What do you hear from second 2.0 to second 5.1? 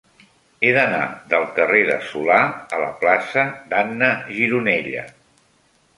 Solà a la plaça d'Anna Gironella.